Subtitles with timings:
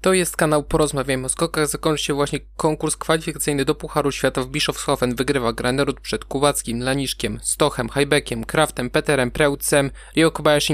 [0.00, 1.66] To jest kanał Porozmawiajmy o skokach.
[1.66, 5.14] Zakończył się właśnie konkurs kwalifikacyjny do Pucharu Świata w Bischofshofen.
[5.14, 10.32] Wygrywa Granerud przed Kubackim, Laniszkiem, Stochem, Hajbekiem, Kraftem, Peterem, Prełcem, Rio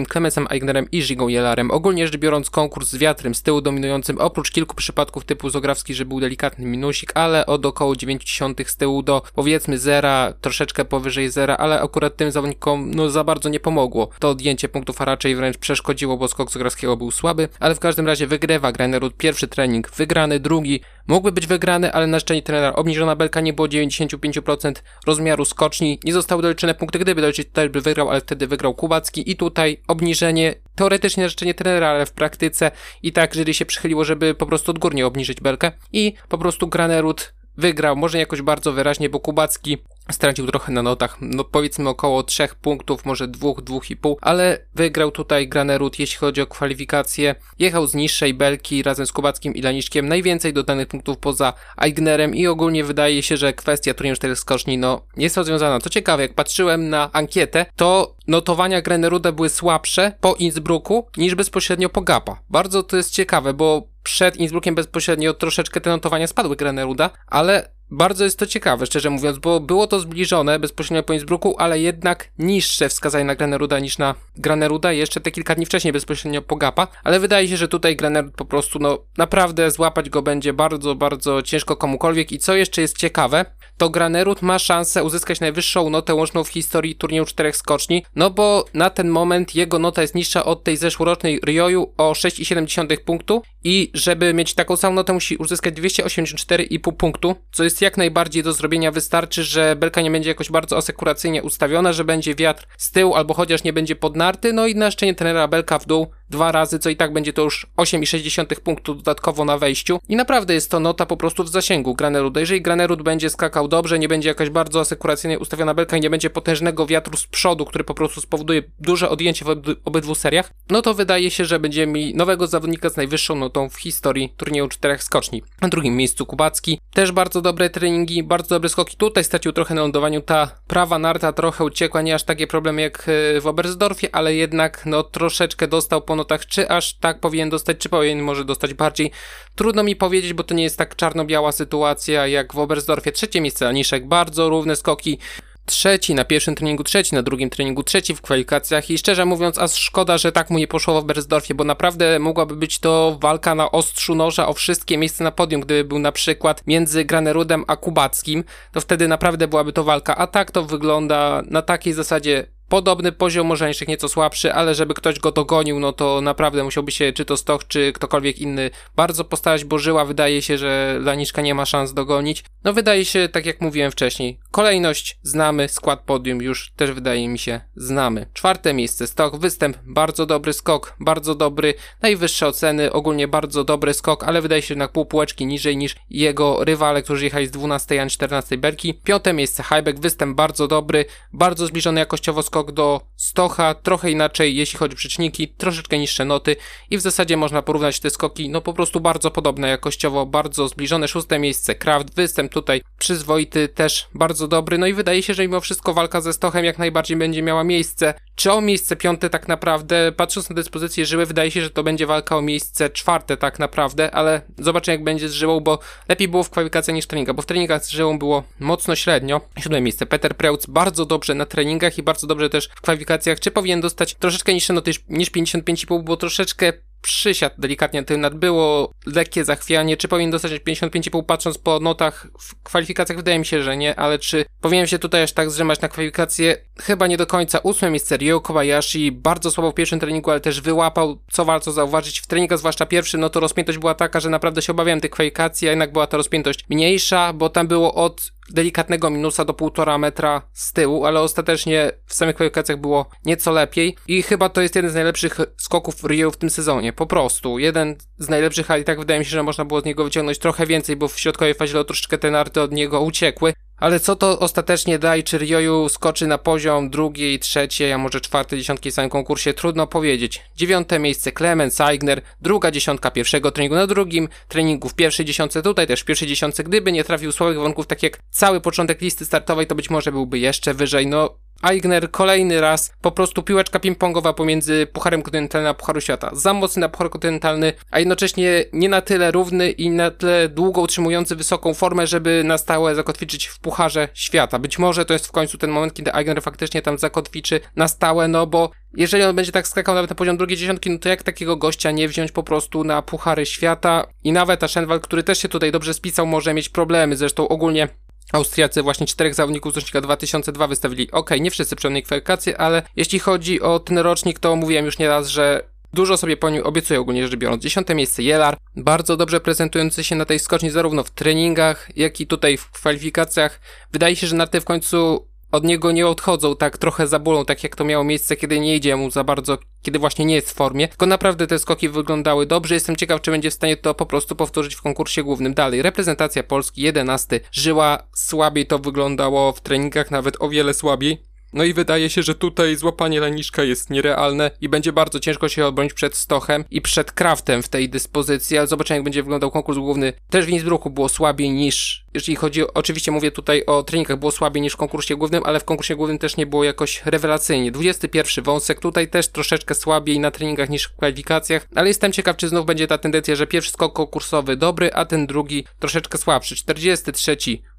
[0.09, 1.71] Klemensem Eignerem i Żigą Jelarem.
[1.71, 6.05] Ogólnie rzecz biorąc konkurs z wiatrem z tyłu dominującym, oprócz kilku przypadków typu Zograwski, że
[6.05, 11.57] był delikatny minusik, ale od około 90 z tyłu do powiedzmy zera, troszeczkę powyżej zera,
[11.57, 14.09] ale akurat tym zawodnikom no za bardzo nie pomogło.
[14.19, 18.07] To odjęcie punktów, a raczej wręcz przeszkodziło, bo skok Zograwskiego był słaby, ale w każdym
[18.07, 20.81] razie wygrywa Granerud pierwszy trening wygrany, drugi.
[21.07, 24.73] Mógłby być wygrany, ale na szczęście trenera obniżona belka nie było 95%
[25.07, 29.31] rozmiaru skoczni, nie zostały doliczone punkty, gdyby doliczyć też by wygrał, ale wtedy wygrał Kubacki.
[29.31, 32.71] I tutaj obniżenie, teoretycznie na życzenie trenera, ale w praktyce
[33.03, 35.73] i tak jury się przychyliło, żeby po prostu odgórnie obniżyć belkę.
[35.93, 39.79] I po prostu Granerud wygrał, może jakoś bardzo wyraźnie, bo Kubacki
[40.11, 45.49] stracił trochę na notach, no powiedzmy około 3 punktów, może 2, 2,5, ale wygrał tutaj
[45.49, 47.35] Granerud, jeśli chodzi o kwalifikacje.
[47.59, 52.47] Jechał z niższej belki razem z Kubackim i Laniszkiem, najwięcej dodanych punktów poza Aignerem i
[52.47, 55.81] ogólnie wydaje się, że kwestia turnieju 4 skoczni, no, jest rozwiązana.
[55.81, 61.89] Co ciekawe, jak patrzyłem na ankietę, to notowania Graneruda były słabsze po Innsbrucku niż bezpośrednio
[61.89, 62.41] po Gapa.
[62.51, 68.25] Bardzo to jest ciekawe, bo przed Innsbruckiem bezpośrednio troszeczkę te notowania spadły Graneruda, ale bardzo
[68.25, 72.89] jest to ciekawe, szczerze mówiąc, bo było to zbliżone bezpośrednio po Innsbrucku, ale jednak niższe
[72.89, 74.93] wskazanie na Graneruda niż na Graneruda.
[74.93, 78.45] Jeszcze te kilka dni wcześniej bezpośrednio po Gapa, ale wydaje się, że tutaj Granerud po
[78.45, 82.33] prostu, no naprawdę złapać go będzie bardzo, bardzo ciężko komukolwiek.
[82.33, 83.45] I co jeszcze jest ciekawe,
[83.77, 88.65] to Granerud ma szansę uzyskać najwyższą notę łączną w historii turnieju czterech skoczni, no bo
[88.75, 93.91] na ten moment jego nota jest niższa od tej zeszłorocznej Rioju o 6,7 punktu i
[93.95, 98.93] żeby mieć taką samą notę musi uzyskać 284,5 punktu, co jest jak najbardziej do zrobienia.
[98.93, 103.35] Wystarczy, że belka nie będzie jakoś bardzo asekuracyjnie ustawiona, że będzie wiatr z tyłu albo
[103.35, 106.91] chociaż nie będzie podnarty, no i na szczęście trenera belka w dół dwa razy, co
[106.91, 109.99] i tak będzie to już 8,6 punktu dodatkowo na wejściu.
[110.09, 112.41] I naprawdę jest to nota po prostu w zasięgu Graneruda.
[112.41, 116.31] Jeżeli Granerud będzie skakał dobrze, nie będzie jakaś bardzo asekuracyjnie ustawiona belka i nie będzie
[116.31, 119.49] potężnego wiatru z przodu, który po prostu spowoduje duże odjęcie w
[119.85, 123.77] obydwu seriach, no to wydaje się, że będziemy mieli nowego zawodnika z najwyższą notą w
[123.77, 125.43] historii turnieju czterech skoczni.
[125.61, 126.81] Na drugim miejscu Kubacki.
[126.95, 128.97] Też bardzo dobre treningi, bardzo dobre skoki.
[128.97, 130.21] Tutaj stracił trochę na lądowaniu.
[130.21, 134.87] Ta prawa narta trochę uciekła, nie aż takie problemy jak e, w Oberstdorfie, ale jednak
[134.87, 139.11] no troszeczkę dostał po notach, czy aż tak powinien dostać, czy powinien może dostać bardziej.
[139.55, 143.13] Trudno mi powiedzieć, bo to nie jest tak czarno-biała sytuacja jak w Oberstdorfie.
[143.13, 145.19] Trzecie miejsce Aniszek, bardzo równe skoki
[145.67, 149.75] trzeci na pierwszym treningu, trzeci na drugim treningu, trzeci w kwalifikacjach i szczerze mówiąc, aż
[149.75, 153.71] szkoda, że tak mu nie poszło w Bersdorfie, bo naprawdę mogłaby być to walka na
[153.71, 158.45] ostrzu noża o wszystkie miejsca na podium, gdyby był na przykład między Granerudem a Kubackim,
[158.73, 163.47] to wtedy naprawdę byłaby to walka, a tak to wygląda na takiej zasadzie Podobny poziom,
[163.47, 167.25] może jeszcze nieco słabszy, ale żeby ktoś go dogonił, no to naprawdę musiałby się, czy
[167.25, 171.67] to Stoch, czy ktokolwiek inny, bardzo postarać, bo Żyła wydaje się, że Laniczka nie ma
[171.67, 172.45] szans dogonić.
[172.65, 177.39] No wydaje się, tak jak mówiłem wcześniej, kolejność znamy, skład podium już też wydaje mi
[177.39, 178.27] się znamy.
[178.33, 184.25] Czwarte miejsce, Stoch, występ, bardzo dobry skok, bardzo dobry, najwyższe oceny, ogólnie bardzo dobry skok,
[184.25, 188.07] ale wydaje się jednak pół półeczki niżej niż jego rywale, którzy jechali z 12 a
[188.07, 188.95] 14 berki.
[188.95, 194.57] Piąte miejsce, Highback, występ bardzo dobry, bardzo zbliżony jakościowo skok skok do Stocha, trochę inaczej
[194.57, 196.57] jeśli chodzi o przeczniki, troszeczkę niższe noty
[196.91, 201.09] i w zasadzie można porównać te skoki, no po prostu bardzo podobne jakościowo, bardzo zbliżone.
[201.09, 205.61] Szóste miejsce, Kraft, występ tutaj przyzwoity, też bardzo dobry, no i wydaje się, że mimo
[205.61, 208.15] wszystko walka ze Stochem jak najbardziej będzie miała miejsce.
[208.37, 212.07] Czy o miejsce piąte tak naprawdę, patrząc na dyspozycję Żyły, wydaje się, że to będzie
[212.07, 216.43] walka o miejsce czwarte tak naprawdę, ale zobaczymy jak będzie z Żyłą, bo lepiej było
[216.43, 219.41] w kwalifikacjach niż treninga, bo w treningach z Żyłą było mocno średnio.
[219.59, 223.51] Siódme miejsce, Peter Preutz, bardzo dobrze na treningach i bardzo dobrze też w kwalifikacjach, czy
[223.51, 226.73] powinien dostać troszeczkę niższe noty niż 55,5, bo troszeczkę
[227.07, 232.63] przysiadł delikatnie tym nad było lekkie zachwianie, czy powinien dostać 55,5 patrząc po notach w
[232.63, 235.89] kwalifikacjach, wydaje mi się, że nie, ale czy powinien się tutaj aż tak zrzemać na
[235.89, 236.57] kwalifikacje?
[236.81, 237.59] Chyba nie do końca.
[237.59, 242.21] Ósme miejsce Ryo Kobayashi, bardzo słabo w pierwszym treningu, ale też wyłapał, co warto zauważyć,
[242.21, 245.69] w treningach zwłaszcza pierwszym, no to rozpiętość była taka, że naprawdę się obawiałem tych kwalifikacji,
[245.69, 250.43] a jednak była ta rozpiętość mniejsza, bo tam było od delikatnego minusa do półtora metra
[250.53, 254.91] z tyłu, ale ostatecznie w samych kwalifikacjach było nieco lepiej i chyba to jest jeden
[254.91, 257.59] z najlepszych skoków Rio w tym sezonie, po prostu.
[257.59, 260.39] Jeden z najlepszych, ale i tak wydaje mi się, że można było z niego wyciągnąć
[260.39, 264.39] trochę więcej, bo w środkowej fazie troszeczkę te narty od niego uciekły, ale co to
[264.39, 269.11] ostatecznie daje, czy Ryoyu skoczy na poziom drugiej, trzeciej, a może czwartej dziesiątki w samym
[269.11, 269.55] konkursie?
[269.55, 270.43] Trudno powiedzieć.
[270.57, 275.87] Dziewiąte miejsce Clemens Eigner, druga dziesiątka pierwszego treningu na drugim, treningu w pierwszej dziesiątce, tutaj
[275.87, 279.67] też w pierwszej dziesiątce, gdyby nie trafił słabych warunków, tak jak cały początek listy startowej,
[279.67, 284.87] to być może byłby jeszcze wyżej, no Aigner kolejny raz po prostu piłeczka ping-pongowa pomiędzy
[284.93, 286.31] Pucharem Kontynentalnym a Pucharu Świata.
[286.33, 290.81] Za mocny na Puchar Kontynentalny, a jednocześnie nie na tyle równy i na tyle długo
[290.81, 294.59] utrzymujący wysoką formę, żeby na stałe zakotwiczyć w Pucharze Świata.
[294.59, 298.29] Być może to jest w końcu ten moment, kiedy Aigner faktycznie tam zakotwiczy na stałe,
[298.29, 301.23] no bo jeżeli on będzie tak skakał nawet na poziom drugiej dziesiątki, no to jak
[301.23, 305.49] takiego gościa nie wziąć po prostu na Puchary Świata i nawet Aschenwald, który też się
[305.49, 307.17] tutaj dobrze spisał, może mieć problemy.
[307.17, 307.89] Zresztą ogólnie
[308.33, 311.11] Austriacy właśnie czterech zawodników z rocznika 2002 wystawili.
[311.11, 315.29] Ok, nie wszyscy przynajmniej kwalifikacje, ale jeśli chodzi o ten rocznik, to mówiłem już nieraz,
[315.29, 317.63] że Dużo sobie po nim obiecuję ogólnie rzecz biorąc.
[317.63, 322.27] Dziesiąte miejsce Jelar, bardzo dobrze prezentujący się na tej skoczni zarówno w treningach, jak i
[322.27, 323.61] tutaj w kwalifikacjach.
[323.93, 327.63] Wydaje się, że na w końcu od niego nie odchodzą tak trochę za bólą, tak
[327.63, 330.55] jak to miało miejsce, kiedy nie idzie mu za bardzo, kiedy właśnie nie jest w
[330.55, 330.89] formie.
[330.89, 332.75] Tylko naprawdę te skoki wyglądały dobrze.
[332.75, 335.55] Jestem ciekaw, czy będzie w stanie to po prostu powtórzyć w konkursie głównym.
[335.55, 337.41] Dalej, reprezentacja Polski 11.
[337.53, 341.36] Żyła słabiej, to wyglądało w treningach nawet o wiele słabiej.
[341.57, 345.67] No i wydaje się, że tutaj złapanie Laniszka jest nierealne i będzie bardzo ciężko się
[345.67, 349.79] obronić przed Stochem i przed Kraftem w tej dyspozycji, ale zobaczymy jak będzie wyglądał konkurs
[349.79, 350.13] główny.
[350.31, 354.63] Też w Innsbrucku było słabiej niż, jeżeli chodzi, oczywiście mówię tutaj o treningach, było słabiej
[354.63, 357.73] niż w konkursie głównym, ale w konkursie głównym też nie było jakoś rewelacyjnie.
[357.73, 362.49] 21 wąsek, tutaj też troszeczkę słabiej na treningach niż w kwalifikacjach, ale jestem ciekaw, czy
[362.49, 366.57] znów będzie ta tendencja, że pierwszy skok konkursowy dobry, a ten drugi troszeczkę słabszy.
[366.57, 367.37] 43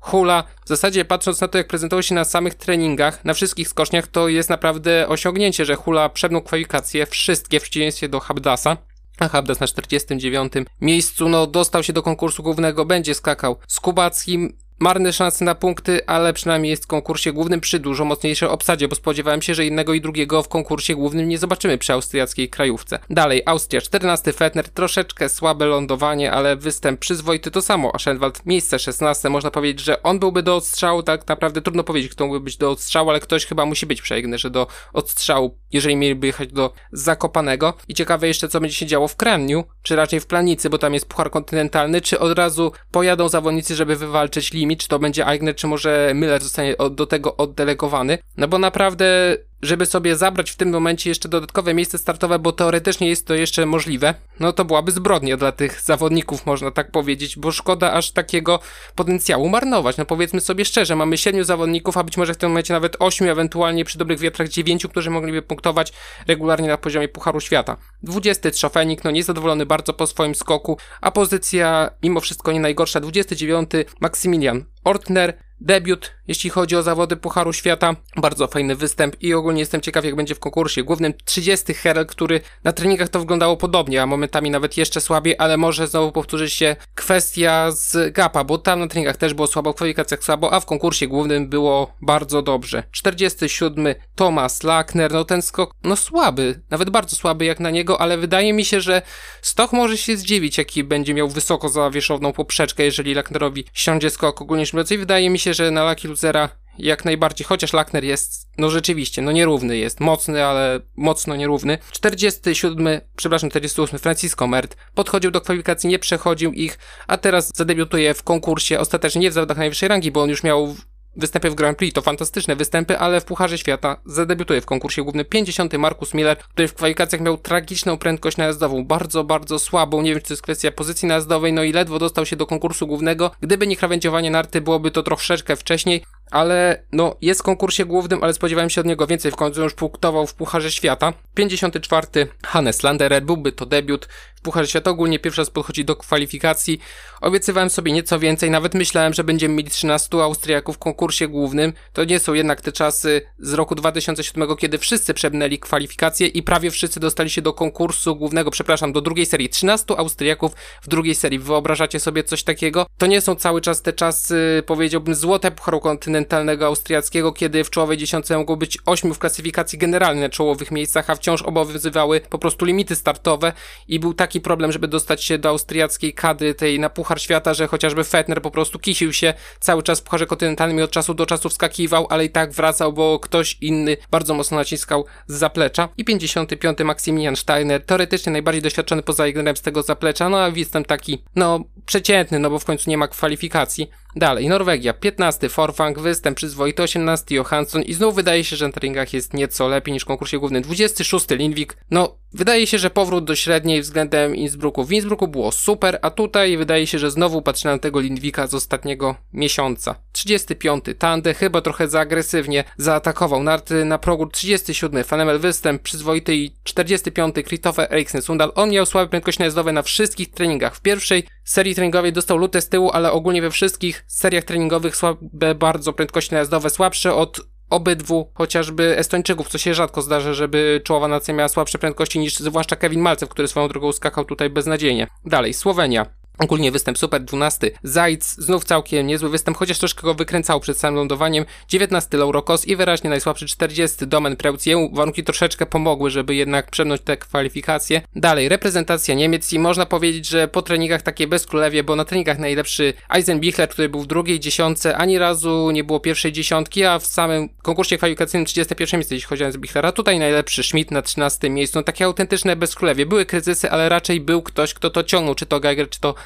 [0.08, 0.44] hula.
[0.66, 4.28] W zasadzie patrząc na to, jak prezentował się na samych treningach, na wszystkich skoczniach, to
[4.28, 8.78] jest naprawdę osiągnięcie, że hula przebnął kwalifikacje wszystkie w przeciwieństwie do Habdasa.
[9.20, 14.58] A Habdas na 49 miejscu, no dostał się do konkursu głównego, będzie skakał z Kubackim,
[14.80, 18.96] marne szanse na punkty, ale przynajmniej jest w konkursie głównym przy dużo mocniejszej obsadzie, bo
[18.96, 23.00] spodziewałem się, że jednego i drugiego w konkursie głównym nie zobaczymy przy austriackiej krajówce.
[23.10, 27.96] Dalej, Austria, 14 Fetner, troszeczkę słabe lądowanie, ale występ przyzwoity to samo.
[27.96, 32.24] Aschenwald, miejsce 16, można powiedzieć, że on byłby do odstrzału, tak naprawdę trudno powiedzieć, kto
[32.24, 36.28] mógłby być do odstrzału, ale ktoś chyba musi być przejegnny, że do odstrzału, jeżeli mieliby
[36.28, 37.74] jechać do Zakopanego.
[37.88, 40.94] I ciekawe jeszcze, co będzie się działo w Kraniu, czy raczej w Planicy, bo tam
[40.94, 45.68] jest puchar kontynentalny, czy od razu pojadą zawodnicy, żeby wywalczyć czy to będzie Aigner, czy
[45.68, 48.18] może Miller zostanie do tego oddelegowany.
[48.38, 53.10] No bo naprawdę żeby sobie zabrać w tym momencie jeszcze dodatkowe miejsce startowe, bo teoretycznie
[53.10, 57.52] jest to jeszcze możliwe, no to byłaby zbrodnia dla tych zawodników, można tak powiedzieć, bo
[57.52, 58.60] szkoda aż takiego
[58.96, 59.98] potencjału marnować.
[59.98, 63.32] No powiedzmy sobie szczerze, mamy siedmiu zawodników, a być może w tym momencie nawet ośmiu,
[63.32, 65.94] ewentualnie przy dobrych wiatrach dziewięciu, którzy mogliby punktować
[66.28, 67.78] regularnie na poziomie Pucharu Świata.
[68.04, 73.00] 20 Trzofenik, no niezadowolony bardzo po swoim skoku, a pozycja mimo wszystko nie najgorsza.
[73.00, 73.70] 29
[74.02, 77.96] Maksymilian Ortner, debiut, jeśli chodzi o zawody Pucharu Świata.
[78.16, 81.14] Bardzo fajny występ i ogólnie jestem ciekaw, jak będzie w konkursie głównym.
[81.26, 85.88] 30 Herel, który na treningach to wyglądało podobnie, a momentami nawet jeszcze słabiej, ale może
[85.88, 90.24] znowu powtórzy się kwestia z Gapa, bo tam na treningach też było słabo, w kwalifikacjach
[90.24, 92.84] słabo, a w konkursie głównym było bardzo dobrze.
[92.92, 98.18] 47 Thomas Lackner, no ten skok, no słaby, nawet bardzo słaby jak na niego, ale
[98.18, 99.02] wydaje mi się, że
[99.42, 104.66] Stoch może się zdziwić, jaki będzie miał wysoko zawieszowną poprzeczkę, jeżeli Lacknerowi siądzie skok ogólnie
[104.66, 106.50] rzecz i wydaje mi się, że na Lucky Losera
[106.80, 111.78] jak najbardziej, chociaż Lackner jest, no rzeczywiście, no nierówny jest, mocny, ale mocno nierówny.
[111.92, 118.24] 47, przepraszam, 48, Francisco Mert podchodził do kwalifikacji, nie przechodził ich, a teraz zadebiutuje w
[118.24, 120.76] konkursie, ostatecznie nie w zawodach najwyższej rangi, bo on już miał
[121.18, 125.26] występy w Grand Prix to fantastyczne występy, ale w Pucharze Świata zadebiutuje w konkursie głównym
[125.26, 125.74] 50.
[125.74, 130.28] Markus Miller, który w kwalifikacjach miał tragiczną prędkość najazdową, bardzo, bardzo słabą, nie wiem czy
[130.28, 133.32] to jest kwestia pozycji najazdowej, no i ledwo dostał się do konkursu głównego.
[133.42, 138.34] Gdyby nie krawędziowanie narty, byłoby to troszeczkę wcześniej, ale no jest w konkursie głównym, ale
[138.34, 141.14] spodziewałem się od niego więcej, w końcu już punktował w Pucharze Świata.
[141.34, 142.08] 54.
[142.46, 146.80] Hannes Landerer, byłby to debiut w Pucharze Świata, ogólnie pierwszy raz podchodzi do kwalifikacji.
[147.22, 151.74] Obiecywałem sobie nieco więcej, nawet myślałem, że będziemy mieli 13 Austriaków w konkursie głównym.
[151.94, 156.72] To nie są jednak te czasy z roku 2007, kiedy wszyscy przebnęli kwalifikacje i prawie
[156.72, 159.50] wszyscy dostali się do konkursu głównego, przepraszam, do drugiej serii.
[159.50, 161.40] 13 Austriaków w drugiej serii.
[161.40, 162.86] Wyobrażacie sobie coś takiego?
[162.98, 167.70] To nie są cały czas te czasy, powiedziałbym, złote Pucharu Kontynentalnego, kontynentalnego austriackiego, kiedy w
[167.70, 172.40] czołowej dziesiątce mogło być ośmiu w klasyfikacji generalnej na czołowych miejscach, a wciąż obowiązywały po
[172.40, 173.54] prostu limity startowe
[173.88, 177.68] i był taki problem, żeby dostać się do austriackiej kadry tej na Puchar Świata, że
[177.68, 181.26] chociażby Fetner po prostu kisił się cały czas w Pucharze Kontynentalnym i od czasu do
[181.26, 185.90] czasu wskakiwał, ale i tak wracał, bo ktoś inny bardzo mocno naciskał z zaplecza.
[185.98, 186.78] I 55.
[186.80, 191.60] Maximilian Steiner, teoretycznie najbardziej doświadczony poza Egnerem z tego zaplecza, no a jestem taki, no,
[191.86, 193.90] przeciętny, no bo w końcu nie ma kwalifikacji.
[194.16, 199.14] Dalej, Norwegia, 15 Forfang, występ przyzwoity, 18 Johansson i znów wydaje się, że na treningach
[199.14, 200.64] jest nieco lepiej niż w konkursie głównym.
[200.64, 204.84] 26 Lindwik, no wydaje się, że powrót do średniej względem Innsbrucku.
[204.84, 208.54] W Innsbrucku było super, a tutaj wydaje się, że znowu patrzę na tego Lindwika z
[208.54, 209.96] ostatniego miesiąca.
[210.12, 214.28] 35 Tande, chyba trochę za agresywnie zaatakował narty na progu.
[214.28, 218.52] 37 Fanemel występ przyzwoity i 45 Christopher Eriksen Sundal.
[218.56, 220.76] On miał słabe prędkości najazdowe na wszystkich treningach.
[220.76, 225.56] W pierwszej serii treningowej dostał lutę z tyłu, ale ogólnie we wszystkich seriach treningowych słabe
[225.56, 231.34] bardzo prędkości najazdowe, słabsze od obydwu, chociażby Estończyków, co się rzadko zdarza, żeby czołowa nacja
[231.34, 235.08] miała słabsze prędkości niż zwłaszcza Kevin Malcew, który swoją drogą skakał tutaj beznadziejnie.
[235.26, 236.06] Dalej, Słowenia.
[236.40, 237.72] Ogólnie występ super, 12.
[237.84, 241.46] Zajc, znów całkiem niezły występ, chociaż troszkę go wykręcał przed samym lądowaniem.
[241.68, 242.18] 19.
[242.18, 244.08] Laurokos i wyraźnie najsłabszy 40.
[244.08, 244.66] Domen Preutz.
[244.66, 248.02] Jemu warunki troszeczkę pomogły, żeby jednak przemnąć te kwalifikacje.
[248.16, 252.94] Dalej, reprezentacja Niemiec i można powiedzieć, że po treningach takie bezkrólewie, bo na treningach najlepszy
[253.10, 257.50] Eisenbichler, który był w drugiej dziesiątce, ani razu nie było pierwszej dziesiątki, a w samym
[257.62, 259.92] konkursie kwalifikacyjnym 31 miejsce, jeśli chodzi o Eisenbichlera.
[259.92, 261.80] Tutaj najlepszy Schmidt na 13 miejscu.
[261.80, 263.06] No takie autentyczne bezkrólewie.
[263.06, 266.16] Były kryzysy, ale raczej był ktoś, kto to ciągnął, czy to Geiger, czy to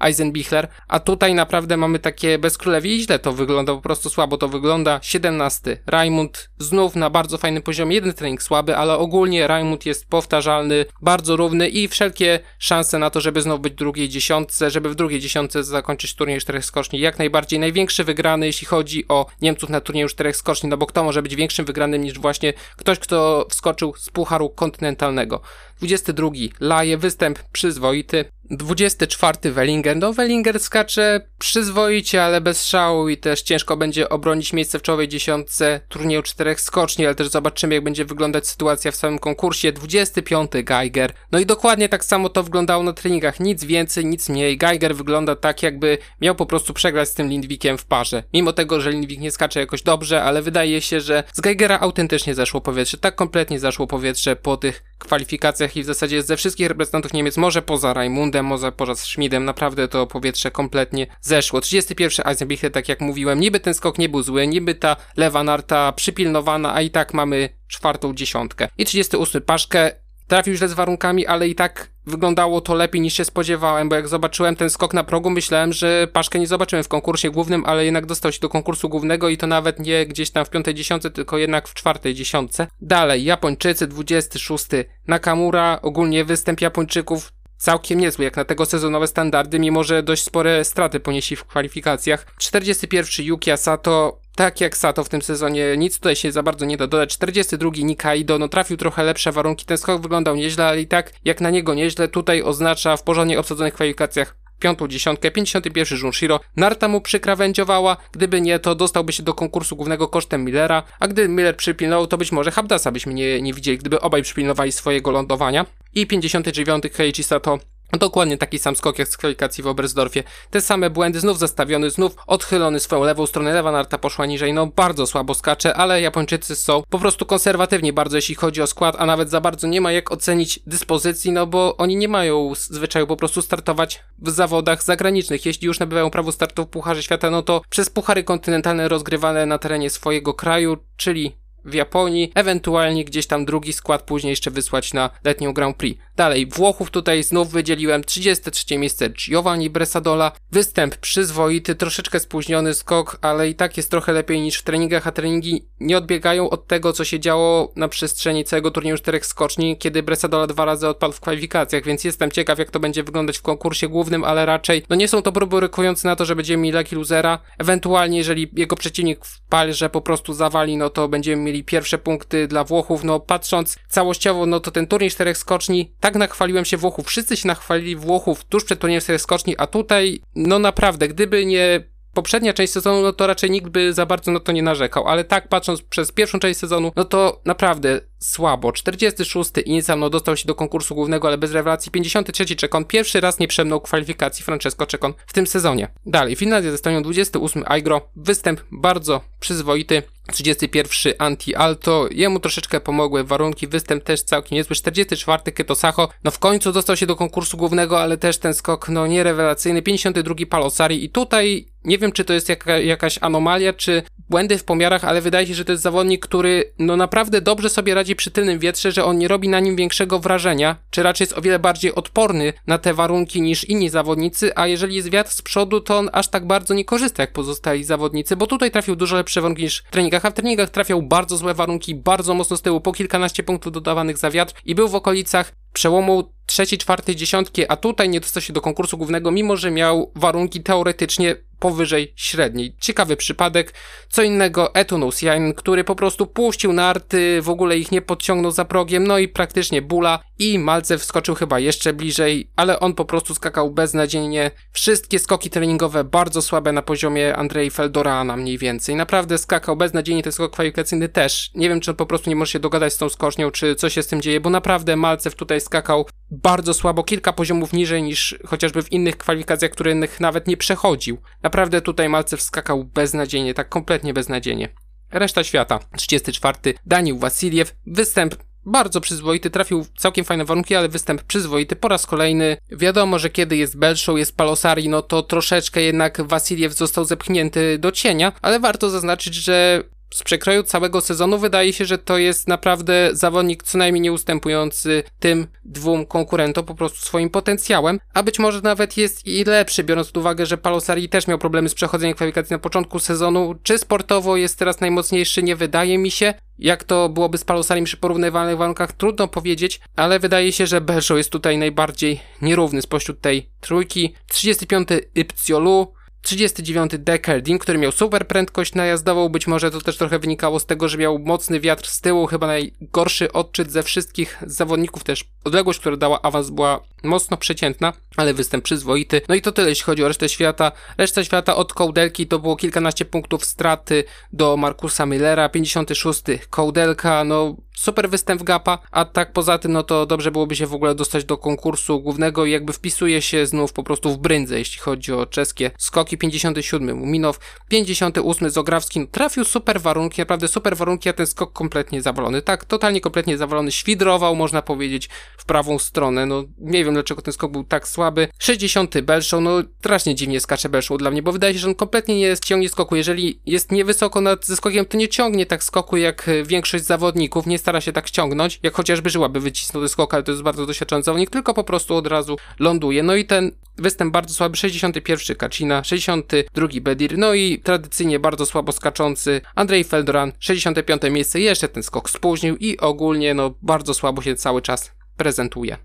[0.00, 4.48] Eisenbichler, a tutaj naprawdę mamy takie bezkrólewie i źle to wygląda, po prostu słabo to
[4.48, 5.00] wygląda.
[5.02, 5.76] 17.
[5.86, 11.36] Raimund znów na bardzo fajnym poziomie, jeden trening słaby, ale ogólnie Raimund jest powtarzalny, bardzo
[11.36, 15.20] równy i wszelkie szanse na to, żeby znów być w drugiej dziesiątce, żeby w drugiej
[15.20, 17.00] dziesiątce zakończyć turniej czterech skoczni.
[17.00, 21.04] Jak najbardziej największy wygrany, jeśli chodzi o Niemców na turnieju czterech skoczni, no bo kto
[21.04, 25.40] może być większym wygranym niż właśnie ktoś, kto wskoczył z pucharu kontynentalnego.
[25.78, 26.30] 22.
[26.60, 28.24] Laje, występ przyzwoity.
[28.50, 29.52] 24
[29.86, 29.96] Wellinger.
[29.96, 35.08] No, Wellinger skacze przyzwoicie, ale bez szału i też ciężko będzie obronić miejsce w czołowej
[35.08, 39.72] dziesiątce turnieju czterech skoczni, ale też zobaczymy, jak będzie wyglądać sytuacja w samym konkursie.
[39.72, 41.12] 25 Geiger.
[41.32, 43.40] No i dokładnie tak samo to wyglądało na treningach.
[43.40, 44.58] Nic więcej, nic mniej.
[44.58, 48.22] Geiger wygląda tak, jakby miał po prostu przegrać z tym Lindwikiem w parze.
[48.34, 52.34] Mimo tego, że Lindwik nie skacze jakoś dobrze, ale wydaje się, że z Geigera autentycznie
[52.34, 52.98] zeszło powietrze.
[52.98, 57.62] Tak kompletnie zeszło powietrze po tych kwalifikacjach i w zasadzie ze wszystkich reprezentantów Niemiec, może
[57.62, 61.60] poza Raimundem, może poza Schmidem, naprawdę to powietrze kompletnie zeszło.
[61.60, 65.92] 31 Eisenbichler, tak jak mówiłem, niby ten skok nie był zły, niby ta lewa narta
[65.92, 68.68] przypilnowana, a i tak mamy czwartą dziesiątkę.
[68.78, 69.92] I 38 Paszkę,
[70.26, 74.08] trafił źle z warunkami, ale i tak wyglądało to lepiej niż się spodziewałem, bo jak
[74.08, 78.06] zobaczyłem ten skok na progu, myślałem, że Paszkę nie zobaczyłem w konkursie głównym, ale jednak
[78.06, 81.38] dostał się do konkursu głównego i to nawet nie gdzieś tam w piątej dziesiątce, tylko
[81.38, 82.66] jednak w czwartej dziesiątce.
[82.80, 84.66] Dalej, Japończycy, 26
[85.06, 90.64] Nakamura, ogólnie występ Japończyków całkiem niezły jak na tego sezonowe standardy, mimo że dość spore
[90.64, 92.26] straty ponieśli w kwalifikacjach.
[92.38, 96.76] 41 Yuki Asato, tak jak Sato w tym sezonie, nic tutaj się za bardzo nie
[96.76, 97.10] da dodać.
[97.10, 101.40] 42 Nikaido, no trafił trochę lepsze warunki, ten skok wyglądał nieźle, ale i tak jak
[101.40, 106.40] na niego nieźle, tutaj oznacza w porządnie obsadzonych kwalifikacjach piątą dziesiątkę, 51 Junshiro.
[106.56, 111.28] Narta mu przykrawędziowała, gdyby nie, to dostałby się do konkursu głównego kosztem Millera, a gdy
[111.28, 115.66] Miller przypilnował, to być może Habdasa byśmy nie, nie widzieli, gdyby obaj przypilnowali swojego lądowania.
[115.94, 117.58] I 59 Keiichi Sato
[117.92, 120.22] Dokładnie taki sam skok jak z kwalifikacji w Oberstdorfie.
[120.50, 124.66] Te same błędy, znów zastawiony, znów odchylony swoją lewą stronę, lewa narta poszła niżej, no
[124.66, 129.06] bardzo słabo skacze, ale Japończycy są po prostu konserwatywni bardzo jeśli chodzi o skład, a
[129.06, 133.16] nawet za bardzo nie ma jak ocenić dyspozycji, no bo oni nie mają zwyczaju po
[133.16, 135.46] prostu startować w zawodach zagranicznych.
[135.46, 139.58] Jeśli już nabywają prawo startu w Pucharze Świata, no to przez Puchary Kontynentalne rozgrywane na
[139.58, 145.10] terenie swojego kraju, czyli w Japonii, ewentualnie gdzieś tam drugi skład później jeszcze wysłać na
[145.24, 146.02] letnią Grand Prix.
[146.16, 150.32] Dalej, Włochów tutaj znów wydzieliłem 33 miejsce Giovanni Bresadola.
[150.52, 155.12] Występ przyzwoity, troszeczkę spóźniony skok, ale i tak jest trochę lepiej niż w treningach, a
[155.12, 160.02] treningi nie odbiegają od tego, co się działo na przestrzeni całego turnieju czterech skoczni, kiedy
[160.02, 163.88] Bresadola dwa razy odpadł w kwalifikacjach, więc jestem ciekaw, jak to będzie wyglądać w konkursie
[163.88, 166.96] głównym, ale raczej, no nie są to próby rykujące na to, że będziemy mieli leki
[166.96, 167.38] luzera.
[167.58, 172.48] Ewentualnie, jeżeli jego przeciwnik w palże po prostu zawali, no to będziemy mieli pierwsze punkty
[172.48, 173.04] dla Włochów.
[173.04, 177.48] No patrząc całościowo, no to ten turniej czterech skoczni tak nachwaliłem się Włochów, wszyscy się
[177.48, 181.84] nachwalili Włochów tuż przed turniejem czterech skoczni, a tutaj, no naprawdę, gdyby nie
[182.14, 185.24] poprzednia część sezonu, no to raczej nikt by za bardzo na to nie narzekał, ale
[185.24, 188.72] tak patrząc przez pierwszą część sezonu, no to naprawdę słabo.
[188.72, 191.92] 46 Inzam, no dostał się do konkursu głównego, ale bez rewelacji.
[191.92, 195.88] 53 Czekon, pierwszy raz nie przemnął kwalifikacji Francesco Czekon w tym sezonie.
[196.06, 200.02] Dalej, Finlandia ze Estonią 28 Aigro, występ bardzo przyzwoity.
[200.32, 204.76] 31 Anti-Alto, jemu troszeczkę pomogły warunki, występ też całkiem niezły.
[204.76, 209.06] 44 Kytosacho, no w końcu dostał się do konkursu głównego, ale też ten skok, no
[209.06, 209.82] nierewelacyjny.
[209.82, 214.64] 52 Palosari i tutaj nie wiem, czy to jest jaka, jakaś anomalia, czy błędy w
[214.64, 218.30] pomiarach, ale wydaje się, że to jest zawodnik, który no naprawdę dobrze sobie radzi przy
[218.30, 221.58] tylnym wietrze, że on nie robi na nim większego wrażenia, czy raczej jest o wiele
[221.58, 225.98] bardziej odporny na te warunki niż inni zawodnicy, a jeżeli jest wiatr z przodu, to
[225.98, 229.62] on aż tak bardzo nie korzysta jak pozostali zawodnicy, bo tutaj trafił dużo lepsze warunki
[229.62, 232.92] niż w treningach, a w treningach trafiał bardzo złe warunki, bardzo mocno z tyłu, po
[232.92, 238.08] kilkanaście punktów dodawanych za wiatr i był w okolicach przełomu trzeciej, czwartej dziesiątki, a tutaj
[238.08, 242.76] nie dostał się do konkursu głównego, mimo że miał warunki teoretycznie powyżej średniej.
[242.80, 243.74] Ciekawy przypadek.
[244.08, 248.64] Co innego Etunus Jain, który po prostu puścił narty, w ogóle ich nie podciągnął za
[248.64, 253.34] progiem, no i praktycznie bula i Malcew wskoczył chyba jeszcze bliżej, ale on po prostu
[253.34, 254.50] skakał beznadziejnie.
[254.72, 258.96] Wszystkie skoki treningowe bardzo słabe na poziomie Andrei Feldorana mniej więcej.
[258.96, 261.50] Naprawdę skakał beznadziejnie, ten skok kwalifikacyjny też.
[261.54, 263.94] Nie wiem, czy on po prostu nie może się dogadać z tą skocznią, czy coś
[263.94, 268.38] się z tym dzieje, bo naprawdę Malcew tutaj skakał bardzo słabo, kilka poziomów niżej niż
[268.46, 271.18] chociażby w innych kwalifikacjach, których nawet nie przechodził.
[271.42, 274.68] Naprawdę tutaj Malcew skakał beznadziejnie, tak kompletnie beznadziejnie.
[275.10, 275.78] Reszta świata.
[275.96, 276.58] 34.
[276.86, 277.74] Daniel Wasiliew.
[277.86, 278.34] Występ
[278.66, 282.56] bardzo przyzwoity, trafił w całkiem fajne warunki, ale występ przyzwoity po raz kolejny.
[282.70, 287.92] Wiadomo, że kiedy jest Belshow, jest Palosari, no to troszeczkę jednak Wasiliew został zepchnięty do
[287.92, 289.82] cienia, ale warto zaznaczyć, że
[290.14, 295.02] z przekroju całego sezonu wydaje się, że to jest naprawdę zawodnik co najmniej nie ustępujący
[295.18, 300.06] tym dwóm konkurentom po prostu swoim potencjałem, a być może nawet jest i lepszy, biorąc
[300.06, 303.54] pod uwagę, że Palosari też miał problemy z przechodzeniem kwalifikacji na początku sezonu.
[303.62, 305.42] Czy sportowo jest teraz najmocniejszy?
[305.42, 306.34] Nie wydaje mi się.
[306.58, 311.16] Jak to byłoby z Palosarim przy porównywalnych warunkach, trudno powiedzieć, ale wydaje się, że Belżo
[311.16, 314.14] jest tutaj najbardziej nierówny spośród tej trójki.
[314.28, 314.88] 35.
[315.14, 315.92] Ipciolu,
[316.22, 320.88] 39 Deckarding, który miał super prędkość najazdową, być może to też trochę wynikało z tego,
[320.88, 325.96] że miał mocny wiatr z tyłu, chyba najgorszy odczyt ze wszystkich zawodników, też odległość, która
[325.96, 329.20] dała awans była mocno przeciętna, ale występ przyzwoity.
[329.28, 330.72] No i to tyle, jeśli chodzi o resztę świata.
[330.98, 337.56] Reszta świata od Kołdelki to było kilkanaście punktów straty do Markusa Millera, 56 Kołdelka, no
[337.76, 341.24] super występ Gapa, a tak poza tym, no to dobrze byłoby się w ogóle dostać
[341.24, 345.26] do konkursu głównego i jakby wpisuje się znów po prostu w brędze, jeśli chodzi o
[345.26, 346.15] czeskie skoki.
[346.16, 352.42] 57 Muminow, 58 Zograwski, trafił super warunki, naprawdę super warunki, a ten skok kompletnie zawalony,
[352.42, 355.08] tak, totalnie kompletnie zawalony, świdrował, można powiedzieć,
[355.38, 358.28] w prawą stronę, no nie wiem dlaczego ten skok był tak słaby.
[358.38, 362.18] 60 Belshow, no strasznie dziwnie skacze Belshow dla mnie, bo wydaje się, że on kompletnie
[362.18, 366.30] nie ciągnie skoku, jeżeli jest niewysoko nad ze skokiem, to nie ciągnie tak skoku jak
[366.44, 370.42] większość zawodników, nie stara się tak ściągnąć, jak chociażby żyłaby wycisnąć skok, ale to jest
[370.42, 373.02] bardzo doświadczony zawodnik, tylko po prostu od razu ląduje.
[373.02, 378.72] No i ten występ bardzo słaby, 61 Kacina, 62 Bedir, no i tradycyjnie bardzo słabo
[378.72, 384.34] skaczący Andrzej Feldran, 65 miejsce, jeszcze ten skok spóźnił i ogólnie no bardzo słabo się
[384.34, 385.76] cały czas prezentuje.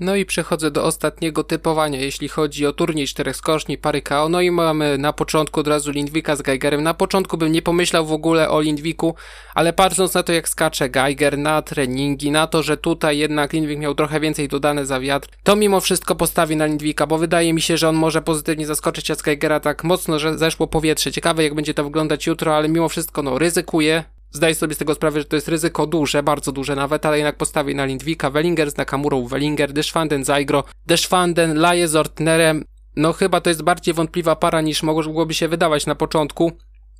[0.00, 4.28] No i przechodzę do ostatniego typowania, jeśli chodzi o turniej czterech skoczni, pary KO.
[4.28, 6.82] No i mamy na początku od razu Lindwika z Geigerem.
[6.82, 9.14] Na początku bym nie pomyślał w ogóle o Lindwiku,
[9.54, 13.78] ale patrząc na to jak skacze Geiger, na treningi, na to, że tutaj jednak Lindwik
[13.78, 17.60] miał trochę więcej dodane za wiatr, to mimo wszystko postawi na Lindwika, bo wydaje mi
[17.60, 21.12] się, że on może pozytywnie zaskoczyć, a z Geigera tak mocno, że zeszło powietrze.
[21.12, 24.04] Ciekawe jak będzie to wyglądać jutro, ale mimo wszystko no ryzykuje,
[24.36, 27.36] Zdaję sobie z tego sprawę, że to jest ryzyko duże, bardzo duże nawet, ale jednak
[27.36, 32.64] postawię na Lindwika, Wellinger z Nakamurą, Wellinger, Deschwanden, Zaigro, Deschwanden, Laje z Ortnerem.
[32.96, 36.52] No chyba to jest bardziej wątpliwa para niż mogłoby się wydawać na początku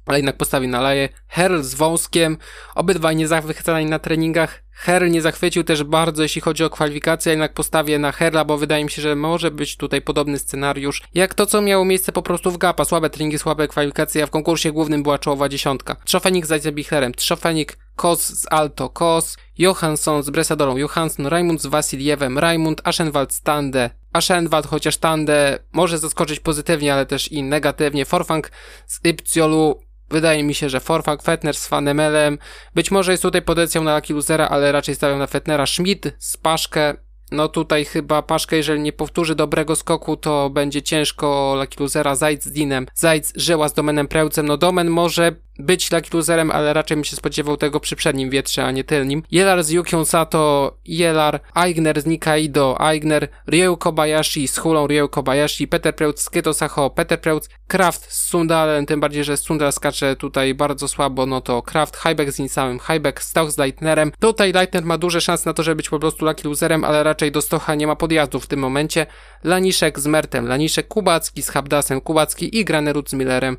[0.06, 1.08] ale jednak postawi na laję.
[1.28, 2.38] Herl z wąskiem,
[2.74, 4.62] obydwaj nie zachwycani na treningach.
[4.78, 8.84] Herl nie zachwycił też bardzo, jeśli chodzi o kwalifikację, jednak postawię na Herla, bo wydaje
[8.84, 12.50] mi się, że może być tutaj podobny scenariusz, jak to, co miało miejsce po prostu
[12.50, 12.84] w Gapa.
[12.84, 15.96] Słabe treningi, słabe kwalifikacje, a w konkursie głównym była czołowa dziesiątka.
[16.04, 22.38] Trzofenik z Bichlerem, Trzofenik, Kos z Alto, Kos, Johansson z Bresadorą, Johansson, Raimund z Wasiliewem,
[22.38, 28.04] Raimund, Aschenwald Stande, Aschenwald, chociaż Tande może zaskoczyć pozytywnie, ale też i negatywnie.
[28.04, 28.50] Forfang
[28.86, 32.38] z Ipciolu, Wydaje mi się, że Forfang, Fetner z Fanemelem.
[32.74, 35.66] Być może jest tutaj potencjał na Lucky Losera, ale raczej stawiam na Fetnera.
[35.66, 36.94] Schmidt z Paszkę.
[37.32, 42.14] No tutaj chyba Paszkę, jeżeli nie powtórzy dobrego skoku, to będzie ciężko Lucky Losera.
[42.14, 42.86] Zajdź z Dinem.
[42.94, 44.46] Zajdź żyła z Domenem Prełcem.
[44.46, 48.64] No Domen może być lucky loserem, ale raczej mi się spodziewał tego przy przednim wietrze,
[48.64, 49.22] a nie tylnim.
[49.30, 55.68] Jelar z Yukią Sato, Jelar, Aigner z Nikaido, Aigner, Ryu Kobayashi z Hulą Ryu Kobayashi,
[55.68, 60.16] Peter Preutz z Keto Saho, Peter Preutz, Kraft z Sundalem, tym bardziej, że Sundal skacze
[60.16, 64.12] tutaj bardzo słabo, no to Kraft, Hybeck z nim samym, Hybeck, Stoch z Leitnerem.
[64.20, 67.32] Tutaj Leitner ma duże szanse na to, żeby być po prostu lucky loserem, ale raczej
[67.32, 69.06] do Stocha nie ma podjazdów w tym momencie.
[69.44, 73.56] Laniszek z Mertem, Laniszek Kubacki z Habdasem, Kubacki i Granerud z Millerem,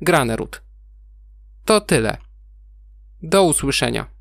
[0.00, 0.69] Granerud.
[1.64, 2.16] To tyle.
[3.22, 4.19] Do usłyszenia.